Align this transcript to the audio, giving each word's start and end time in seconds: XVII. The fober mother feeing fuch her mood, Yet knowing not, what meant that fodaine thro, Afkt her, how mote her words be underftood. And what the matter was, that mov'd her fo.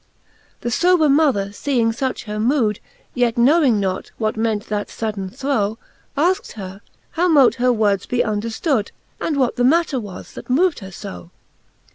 XVII. 0.01 0.59
The 0.61 0.69
fober 0.69 1.11
mother 1.11 1.51
feeing 1.51 1.91
fuch 1.91 2.23
her 2.23 2.39
mood, 2.39 2.79
Yet 3.13 3.37
knowing 3.37 3.79
not, 3.79 4.09
what 4.17 4.35
meant 4.35 4.65
that 4.67 4.87
fodaine 4.89 5.29
thro, 5.31 5.77
Afkt 6.17 6.53
her, 6.53 6.81
how 7.11 7.27
mote 7.27 7.53
her 7.61 7.71
words 7.71 8.07
be 8.07 8.23
underftood. 8.23 8.89
And 9.19 9.37
what 9.37 9.57
the 9.57 9.63
matter 9.63 9.99
was, 9.99 10.33
that 10.33 10.49
mov'd 10.49 10.79
her 10.79 10.89
fo. 10.91 11.29